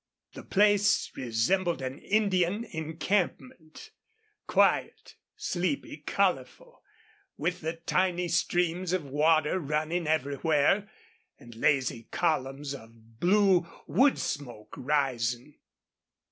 [0.33, 3.91] The place resembled an Indian encampment
[4.47, 6.81] quiet, sleepy, colorful,
[7.37, 10.89] with the tiny streams of water running everywhere,
[11.37, 15.59] and lazy columns of blue wood smoke rising.